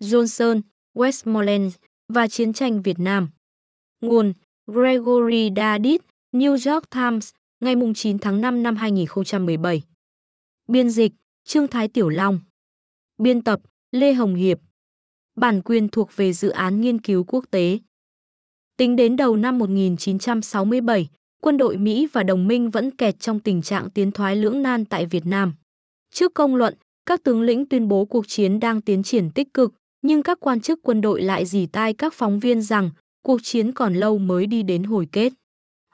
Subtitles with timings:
[0.00, 0.60] Johnson,
[0.94, 1.70] Westmoreland
[2.08, 3.28] và chiến tranh Việt Nam.
[4.00, 4.32] Nguồn
[4.66, 7.30] Gregory Dadit, New York Times,
[7.60, 9.82] ngày 9 tháng 5 năm 2017.
[10.68, 11.12] Biên dịch
[11.44, 12.40] Trương Thái Tiểu Long.
[13.18, 13.60] Biên tập
[13.92, 14.60] Lê Hồng Hiệp.
[15.36, 17.78] Bản quyền thuộc về dự án nghiên cứu quốc tế.
[18.76, 21.08] Tính đến đầu năm 1967,
[21.42, 24.84] quân đội Mỹ và đồng minh vẫn kẹt trong tình trạng tiến thoái lưỡng nan
[24.84, 25.54] tại Việt Nam.
[26.10, 26.74] Trước công luận,
[27.06, 30.60] các tướng lĩnh tuyên bố cuộc chiến đang tiến triển tích cực, nhưng các quan
[30.60, 32.90] chức quân đội lại dì tai các phóng viên rằng
[33.22, 35.32] cuộc chiến còn lâu mới đi đến hồi kết.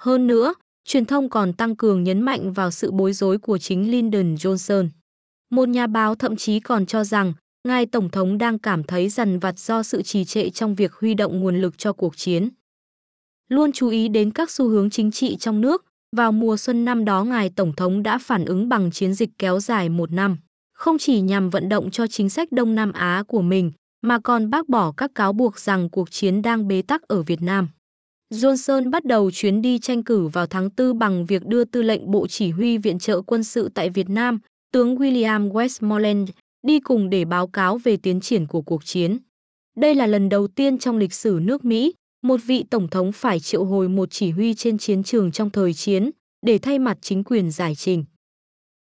[0.00, 3.90] Hơn nữa, truyền thông còn tăng cường nhấn mạnh vào sự bối rối của chính
[3.90, 4.88] Lyndon Johnson.
[5.50, 7.32] Một nhà báo thậm chí còn cho rằng
[7.68, 11.14] ngài tổng thống đang cảm thấy dằn vặt do sự trì trệ trong việc huy
[11.14, 12.48] động nguồn lực cho cuộc chiến.
[13.48, 15.84] Luôn chú ý đến các xu hướng chính trị trong nước,
[16.16, 19.60] vào mùa xuân năm đó ngài tổng thống đã phản ứng bằng chiến dịch kéo
[19.60, 20.36] dài một năm,
[20.72, 23.72] không chỉ nhằm vận động cho chính sách Đông Nam Á của mình,
[24.06, 27.42] mà còn bác bỏ các cáo buộc rằng cuộc chiến đang bế tắc ở Việt
[27.42, 27.68] Nam.
[28.34, 32.10] Johnson bắt đầu chuyến đi tranh cử vào tháng 4 bằng việc đưa tư lệnh
[32.10, 34.38] Bộ Chỉ huy Viện trợ quân sự tại Việt Nam,
[34.72, 36.26] tướng William Westmoreland,
[36.66, 39.18] đi cùng để báo cáo về tiến triển của cuộc chiến.
[39.76, 43.40] Đây là lần đầu tiên trong lịch sử nước Mỹ, một vị tổng thống phải
[43.40, 46.10] triệu hồi một chỉ huy trên chiến trường trong thời chiến
[46.46, 48.04] để thay mặt chính quyền giải trình.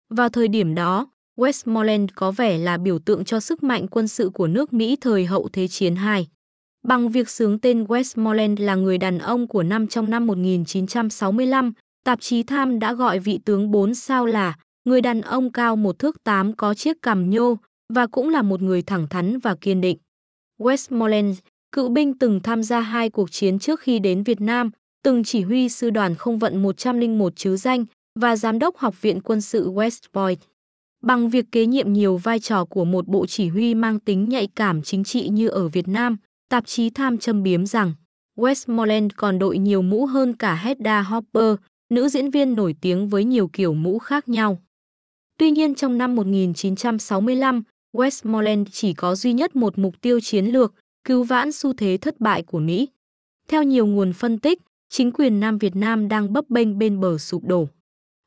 [0.10, 4.30] Vào thời điểm đó, Westmoreland có vẻ là biểu tượng cho sức mạnh quân sự
[4.30, 6.28] của nước Mỹ thời hậu Thế chiến II.
[6.88, 11.74] Bằng việc sướng tên Westmoreland là người đàn ông của năm trong năm 1965,
[12.04, 16.00] tạp chí Tham đã gọi vị tướng 4 sao là người đàn ông cao một
[16.00, 17.58] thước 8 có chiếc cằm nhô
[17.94, 19.98] và cũng là một người thẳng thắn và kiên định.
[20.60, 21.34] Westmoreland,
[21.72, 24.72] cựu binh từng tham gia hai cuộc chiến trước khi đến Việt Nam,
[25.04, 27.86] từng chỉ huy sư đoàn không vận 101 chứ danh
[28.20, 30.40] và giám đốc học viện quân sự West Point.
[31.02, 34.48] Bằng việc kế nhiệm nhiều vai trò của một bộ chỉ huy mang tính nhạy
[34.56, 36.18] cảm chính trị như ở Việt Nam,
[36.50, 37.94] tạp chí Tham châm biếm rằng
[38.38, 41.56] Westmoreland còn đội nhiều mũ hơn cả Hedda Hopper,
[41.90, 44.62] nữ diễn viên nổi tiếng với nhiều kiểu mũ khác nhau.
[45.38, 47.64] Tuy nhiên trong năm 1965,
[47.94, 50.74] Westmoreland chỉ có duy nhất một mục tiêu chiến lược,
[51.04, 52.88] cứu vãn xu thế thất bại của Mỹ.
[53.48, 57.18] Theo nhiều nguồn phân tích, chính quyền Nam Việt Nam đang bấp bênh bên bờ
[57.18, 57.68] sụp đổ.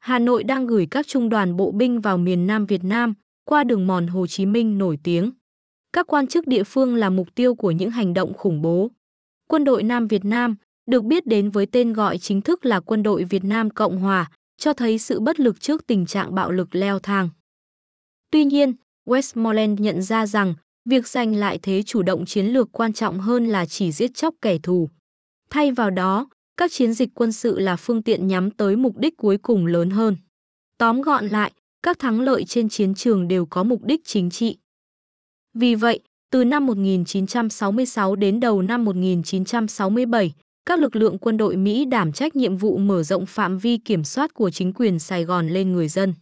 [0.04, 3.64] Hà Nội đang gửi các trung đoàn bộ binh vào miền Nam Việt Nam qua
[3.64, 5.30] đường mòn Hồ Chí Minh nổi tiếng.
[5.92, 8.90] Các quan chức địa phương là mục tiêu của những hành động khủng bố.
[9.48, 10.56] Quân đội Nam Việt Nam,
[10.86, 14.30] được biết đến với tên gọi chính thức là Quân đội Việt Nam Cộng Hòa,
[14.58, 17.28] cho thấy sự bất lực trước tình trạng bạo lực leo thang.
[18.30, 18.74] Tuy nhiên,
[19.06, 20.54] Westmoreland nhận ra rằng
[20.84, 24.34] việc giành lại thế chủ động chiến lược quan trọng hơn là chỉ giết chóc
[24.42, 24.88] kẻ thù.
[25.50, 26.26] Thay vào đó,
[26.56, 29.90] các chiến dịch quân sự là phương tiện nhắm tới mục đích cuối cùng lớn
[29.90, 30.16] hơn.
[30.78, 34.56] Tóm gọn lại, các thắng lợi trên chiến trường đều có mục đích chính trị.
[35.54, 36.00] Vì vậy,
[36.30, 40.32] từ năm 1966 đến đầu năm 1967,
[40.66, 44.04] các lực lượng quân đội Mỹ đảm trách nhiệm vụ mở rộng phạm vi kiểm
[44.04, 46.14] soát của chính quyền Sài Gòn lên người dân.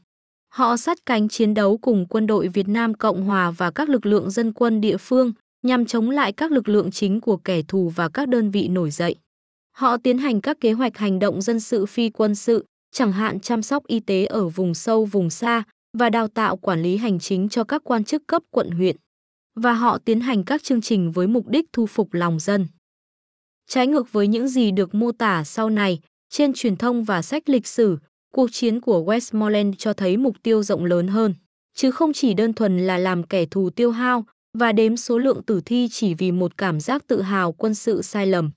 [0.49, 4.07] Họ sát cánh chiến đấu cùng quân đội Việt Nam Cộng Hòa và các lực
[4.07, 5.33] lượng dân quân địa phương
[5.63, 8.91] nhằm chống lại các lực lượng chính của kẻ thù và các đơn vị nổi
[8.91, 9.17] dậy.
[9.73, 13.41] Họ tiến hành các kế hoạch hành động dân sự phi quân sự, chẳng hạn
[13.41, 15.63] chăm sóc y tế ở vùng sâu vùng xa
[15.99, 18.97] và đào tạo quản lý hành chính cho các quan chức cấp quận huyện.
[19.55, 22.67] Và họ tiến hành các chương trình với mục đích thu phục lòng dân.
[23.69, 26.01] Trái ngược với những gì được mô tả sau này,
[26.31, 27.99] trên truyền thông và sách lịch sử,
[28.33, 31.35] cuộc chiến của Westmoreland cho thấy mục tiêu rộng lớn hơn,
[31.75, 34.25] chứ không chỉ đơn thuần là làm kẻ thù tiêu hao
[34.59, 38.03] và đếm số lượng tử thi chỉ vì một cảm giác tự hào quân sự
[38.03, 38.51] sai lầm.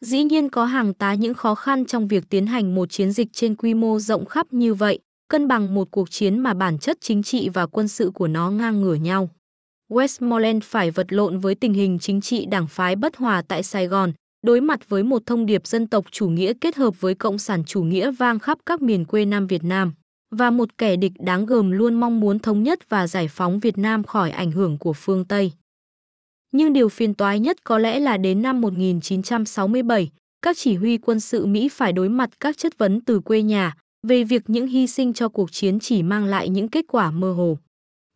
[0.00, 3.28] Dĩ nhiên có hàng tá những khó khăn trong việc tiến hành một chiến dịch
[3.32, 4.98] trên quy mô rộng khắp như vậy,
[5.28, 8.50] cân bằng một cuộc chiến mà bản chất chính trị và quân sự của nó
[8.50, 9.30] ngang ngửa nhau.
[9.90, 13.86] Westmoreland phải vật lộn với tình hình chính trị đảng phái bất hòa tại Sài
[13.86, 14.12] Gòn,
[14.46, 17.64] đối mặt với một thông điệp dân tộc chủ nghĩa kết hợp với cộng sản
[17.64, 19.92] chủ nghĩa vang khắp các miền quê Nam Việt Nam
[20.30, 23.78] và một kẻ địch đáng gờm luôn mong muốn thống nhất và giải phóng Việt
[23.78, 25.52] Nam khỏi ảnh hưởng của phương Tây.
[26.52, 30.10] Nhưng điều phiền toái nhất có lẽ là đến năm 1967,
[30.42, 33.74] các chỉ huy quân sự Mỹ phải đối mặt các chất vấn từ quê nhà
[34.06, 37.32] về việc những hy sinh cho cuộc chiến chỉ mang lại những kết quả mơ
[37.32, 37.58] hồ.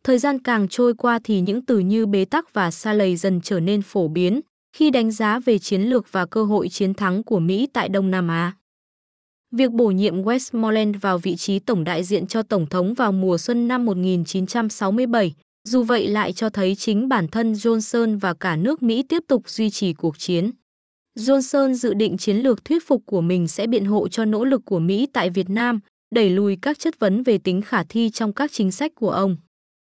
[0.03, 3.41] Thời gian càng trôi qua thì những từ như bế tắc và xa lầy dần
[3.41, 4.41] trở nên phổ biến
[4.75, 8.11] khi đánh giá về chiến lược và cơ hội chiến thắng của Mỹ tại Đông
[8.11, 8.53] Nam Á.
[9.51, 13.37] Việc bổ nhiệm Westmoreland vào vị trí tổng đại diện cho Tổng thống vào mùa
[13.37, 15.33] xuân năm 1967,
[15.67, 19.49] dù vậy lại cho thấy chính bản thân Johnson và cả nước Mỹ tiếp tục
[19.49, 20.51] duy trì cuộc chiến.
[21.19, 24.61] Johnson dự định chiến lược thuyết phục của mình sẽ biện hộ cho nỗ lực
[24.65, 25.79] của Mỹ tại Việt Nam,
[26.15, 29.37] đẩy lùi các chất vấn về tính khả thi trong các chính sách của ông.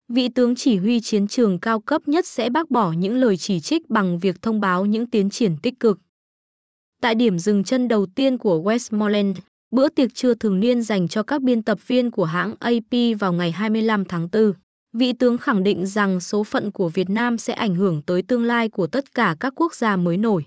[0.08, 3.60] vị tướng chỉ huy chiến trường cao cấp nhất sẽ bác bỏ những lời chỉ
[3.60, 5.98] trích bằng việc thông báo những tiến triển tích cực.
[7.02, 9.34] Tại điểm dừng chân đầu tiên của Westmoreland,
[9.70, 13.32] bữa tiệc trưa thường niên dành cho các biên tập viên của hãng AP vào
[13.32, 14.52] ngày 25 tháng 4,
[14.94, 18.44] vị tướng khẳng định rằng số phận của Việt Nam sẽ ảnh hưởng tới tương
[18.44, 20.44] lai của tất cả các quốc gia mới nổi.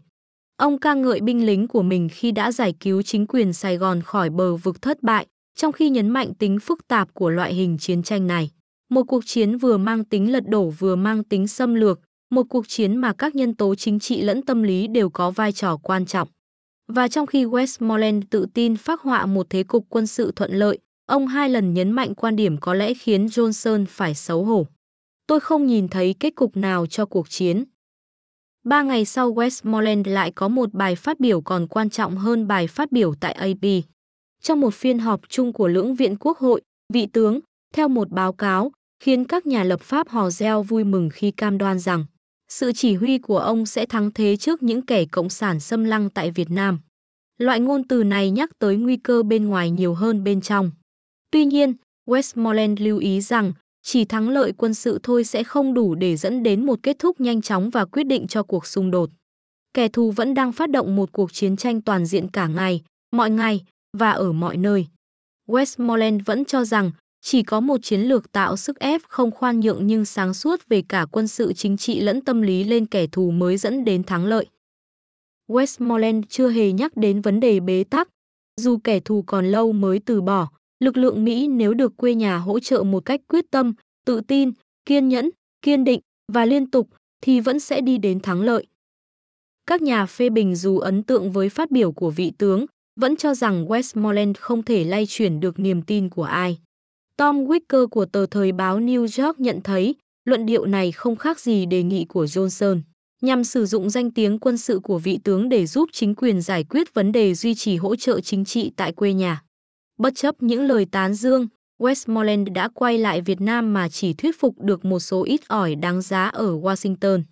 [0.57, 4.01] Ông ca ngợi binh lính của mình khi đã giải cứu chính quyền Sài Gòn
[4.01, 5.25] khỏi bờ vực thất bại,
[5.57, 8.49] trong khi nhấn mạnh tính phức tạp của loại hình chiến tranh này.
[8.89, 11.99] Một cuộc chiến vừa mang tính lật đổ vừa mang tính xâm lược,
[12.31, 15.51] một cuộc chiến mà các nhân tố chính trị lẫn tâm lý đều có vai
[15.51, 16.27] trò quan trọng.
[16.87, 20.79] Và trong khi Westmoreland tự tin phác họa một thế cục quân sự thuận lợi,
[21.07, 24.67] ông hai lần nhấn mạnh quan điểm có lẽ khiến Johnson phải xấu hổ.
[25.27, 27.63] Tôi không nhìn thấy kết cục nào cho cuộc chiến.
[28.63, 32.67] Ba ngày sau Westmoreland lại có một bài phát biểu còn quan trọng hơn bài
[32.67, 33.83] phát biểu tại AP.
[34.41, 36.61] Trong một phiên họp chung của lưỡng viện quốc hội,
[36.93, 37.39] vị tướng,
[37.73, 41.57] theo một báo cáo, khiến các nhà lập pháp hò reo vui mừng khi cam
[41.57, 42.05] đoan rằng
[42.49, 46.09] sự chỉ huy của ông sẽ thắng thế trước những kẻ cộng sản xâm lăng
[46.09, 46.79] tại Việt Nam.
[47.37, 50.71] Loại ngôn từ này nhắc tới nguy cơ bên ngoài nhiều hơn bên trong.
[51.31, 51.73] Tuy nhiên,
[52.05, 53.53] Westmoreland lưu ý rằng
[53.83, 57.21] chỉ thắng lợi quân sự thôi sẽ không đủ để dẫn đến một kết thúc
[57.21, 59.09] nhanh chóng và quyết định cho cuộc xung đột.
[59.73, 62.81] Kẻ thù vẫn đang phát động một cuộc chiến tranh toàn diện cả ngày,
[63.11, 63.63] mọi ngày
[63.97, 64.87] và ở mọi nơi.
[65.47, 66.91] Westmoreland vẫn cho rằng
[67.21, 70.83] chỉ có một chiến lược tạo sức ép không khoan nhượng nhưng sáng suốt về
[70.89, 74.25] cả quân sự chính trị lẫn tâm lý lên kẻ thù mới dẫn đến thắng
[74.25, 74.45] lợi.
[75.47, 78.09] Westmoreland chưa hề nhắc đến vấn đề bế tắc.
[78.61, 82.37] Dù kẻ thù còn lâu mới từ bỏ, lực lượng Mỹ nếu được quê nhà
[82.37, 83.73] hỗ trợ một cách quyết tâm,
[84.05, 84.51] tự tin,
[84.85, 85.29] kiên nhẫn,
[85.61, 85.99] kiên định
[86.33, 86.89] và liên tục
[87.21, 88.67] thì vẫn sẽ đi đến thắng lợi.
[89.65, 92.65] Các nhà phê bình dù ấn tượng với phát biểu của vị tướng,
[92.99, 96.57] vẫn cho rằng Westmoreland không thể lay chuyển được niềm tin của ai.
[97.17, 99.95] Tom Wicker của tờ thời báo New York nhận thấy
[100.25, 102.81] luận điệu này không khác gì đề nghị của Johnson
[103.21, 106.63] nhằm sử dụng danh tiếng quân sự của vị tướng để giúp chính quyền giải
[106.63, 109.41] quyết vấn đề duy trì hỗ trợ chính trị tại quê nhà.
[109.97, 111.47] Bất chấp những lời tán dương,
[111.79, 115.75] Westmoreland đã quay lại Việt Nam mà chỉ thuyết phục được một số ít ỏi
[115.75, 117.23] đáng giá ở Washington.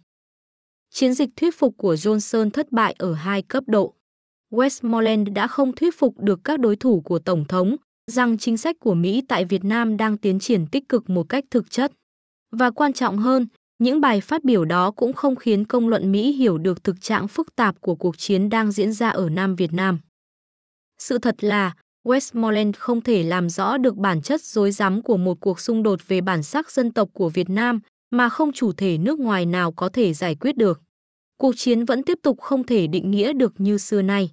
[0.89, 3.93] Chiến dịch thuyết phục của Johnson thất bại ở hai cấp độ.
[4.51, 7.75] Westmoreland đã không thuyết phục được các đối thủ của Tổng thống
[8.11, 11.43] rằng chính sách của Mỹ tại Việt Nam đang tiến triển tích cực một cách
[11.51, 11.91] thực chất.
[12.51, 13.47] Và quan trọng hơn,
[13.79, 17.27] những bài phát biểu đó cũng không khiến công luận Mỹ hiểu được thực trạng
[17.27, 19.99] phức tạp của cuộc chiến đang diễn ra ở Nam Việt Nam.
[20.97, 25.39] Sự thật là, Westmoreland không thể làm rõ được bản chất dối rắm của một
[25.39, 27.79] cuộc xung đột về bản sắc dân tộc của Việt Nam,
[28.11, 30.81] mà không chủ thể nước ngoài nào có thể giải quyết được.
[31.37, 34.29] Cuộc chiến vẫn tiếp tục không thể định nghĩa được như xưa nay.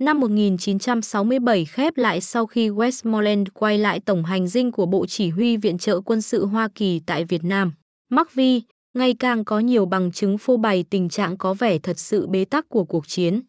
[0.00, 5.28] Năm 1967 khép lại sau khi Westmoreland quay lại tổng hành dinh của Bộ Chỉ
[5.28, 7.72] huy Viện trợ quân sự Hoa Kỳ tại Việt Nam.
[8.10, 8.60] McVie
[8.94, 12.44] ngày càng có nhiều bằng chứng phô bày tình trạng có vẻ thật sự bế
[12.44, 13.40] tắc của cuộc chiến.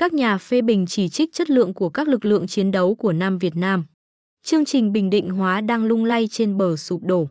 [0.00, 3.12] Các nhà phê bình chỉ trích chất lượng của các lực lượng chiến đấu của
[3.12, 3.84] Nam Việt Nam.
[4.42, 7.28] Chương trình bình định hóa đang lung lay trên bờ sụp đổ.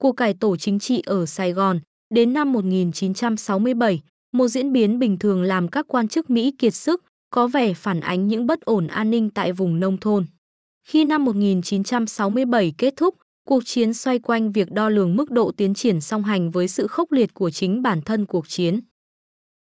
[0.00, 1.80] Cuộc cải tổ chính trị ở Sài Gòn
[2.14, 4.00] đến năm 1967,
[4.32, 8.00] một diễn biến bình thường làm các quan chức Mỹ kiệt sức, có vẻ phản
[8.00, 10.26] ánh những bất ổn an ninh tại vùng nông thôn.
[10.88, 13.14] Khi năm 1967 kết thúc,
[13.48, 16.86] cuộc chiến xoay quanh việc đo lường mức độ tiến triển song hành với sự
[16.86, 18.80] khốc liệt của chính bản thân cuộc chiến.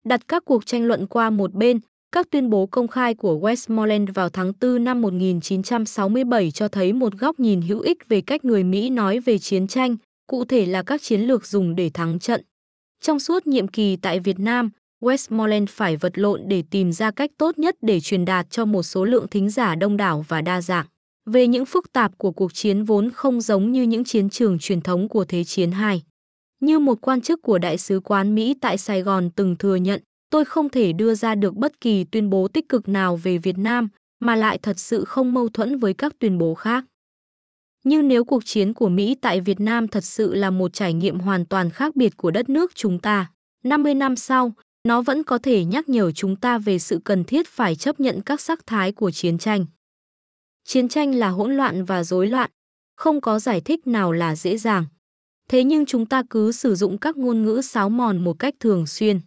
[0.06, 1.80] Đặt các cuộc tranh luận qua một bên,
[2.18, 7.14] các tuyên bố công khai của Westmoreland vào tháng 4 năm 1967 cho thấy một
[7.14, 9.96] góc nhìn hữu ích về cách người Mỹ nói về chiến tranh,
[10.28, 12.42] cụ thể là các chiến lược dùng để thắng trận.
[13.02, 14.70] Trong suốt nhiệm kỳ tại Việt Nam,
[15.02, 18.84] Westmoreland phải vật lộn để tìm ra cách tốt nhất để truyền đạt cho một
[18.84, 20.86] số lượng thính giả đông đảo và đa dạng
[21.26, 24.82] về những phức tạp của cuộc chiến vốn không giống như những chiến trường truyền
[24.82, 26.02] thống của Thế chiến II.
[26.60, 30.02] Như một quan chức của Đại sứ quán Mỹ tại Sài Gòn từng thừa nhận,
[30.30, 33.58] tôi không thể đưa ra được bất kỳ tuyên bố tích cực nào về Việt
[33.58, 33.88] Nam
[34.20, 36.86] mà lại thật sự không mâu thuẫn với các tuyên bố khác.
[37.84, 41.20] Nhưng nếu cuộc chiến của Mỹ tại Việt Nam thật sự là một trải nghiệm
[41.20, 43.32] hoàn toàn khác biệt của đất nước chúng ta,
[43.64, 44.54] 50 năm sau,
[44.88, 48.22] nó vẫn có thể nhắc nhở chúng ta về sự cần thiết phải chấp nhận
[48.22, 49.66] các sắc thái của chiến tranh.
[50.64, 52.52] Chiến tranh là hỗn loạn và rối loạn,
[52.96, 54.86] không có giải thích nào là dễ dàng.
[55.50, 58.88] Thế nhưng chúng ta cứ sử dụng các ngôn ngữ sáo mòn một cách thường
[58.88, 59.20] xuyên.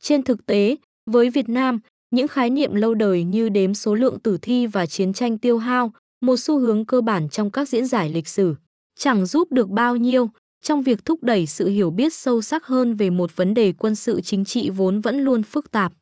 [0.00, 0.76] Trên thực tế,
[1.10, 1.78] với Việt Nam,
[2.10, 5.58] những khái niệm lâu đời như đếm số lượng tử thi và chiến tranh tiêu
[5.58, 8.54] hao, một xu hướng cơ bản trong các diễn giải lịch sử,
[8.98, 10.30] chẳng giúp được bao nhiêu
[10.62, 13.94] trong việc thúc đẩy sự hiểu biết sâu sắc hơn về một vấn đề quân
[13.94, 15.92] sự chính trị vốn vẫn luôn phức tạp.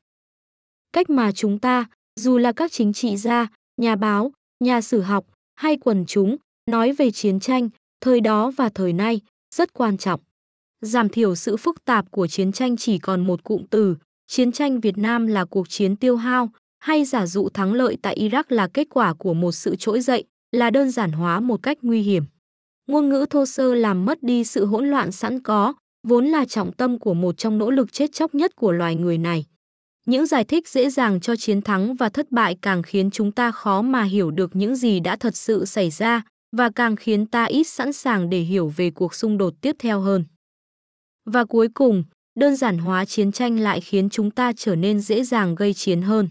[0.92, 1.84] Cách mà chúng ta,
[2.20, 3.46] dù là các chính trị gia,
[3.76, 4.32] nhà báo,
[4.64, 6.36] nhà sử học hay quần chúng,
[6.70, 7.68] nói về chiến tranh,
[8.00, 9.20] thời đó và thời nay,
[9.54, 10.20] rất quan trọng.
[10.84, 14.80] Giảm thiểu sự phức tạp của chiến tranh chỉ còn một cụm từ, chiến tranh
[14.80, 18.68] Việt Nam là cuộc chiến tiêu hao, hay giả dụ thắng lợi tại Iraq là
[18.74, 22.24] kết quả của một sự trỗi dậy, là đơn giản hóa một cách nguy hiểm.
[22.86, 25.74] Ngôn ngữ thô sơ làm mất đi sự hỗn loạn sẵn có,
[26.08, 29.18] vốn là trọng tâm của một trong nỗ lực chết chóc nhất của loài người
[29.18, 29.44] này.
[30.06, 33.50] Những giải thích dễ dàng cho chiến thắng và thất bại càng khiến chúng ta
[33.50, 36.22] khó mà hiểu được những gì đã thật sự xảy ra
[36.56, 40.00] và càng khiến ta ít sẵn sàng để hiểu về cuộc xung đột tiếp theo
[40.00, 40.24] hơn.
[41.24, 42.04] Và cuối cùng,
[42.34, 46.02] đơn giản hóa chiến tranh lại khiến chúng ta trở nên dễ dàng gây chiến
[46.02, 46.28] hơn.